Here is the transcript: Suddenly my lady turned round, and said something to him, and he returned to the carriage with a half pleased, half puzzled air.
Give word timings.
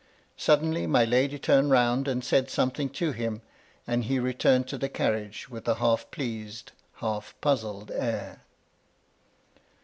Suddenly 0.35 0.87
my 0.87 1.05
lady 1.05 1.37
turned 1.37 1.69
round, 1.69 2.07
and 2.07 2.23
said 2.23 2.49
something 2.49 2.89
to 2.89 3.11
him, 3.11 3.43
and 3.85 4.05
he 4.05 4.17
returned 4.17 4.67
to 4.69 4.79
the 4.79 4.89
carriage 4.89 5.47
with 5.47 5.67
a 5.67 5.75
half 5.75 6.09
pleased, 6.09 6.71
half 6.95 7.35
puzzled 7.39 7.91
air. 7.91 8.41